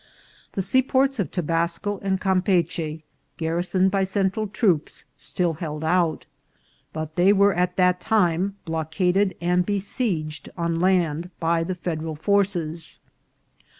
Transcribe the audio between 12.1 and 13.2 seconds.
forces.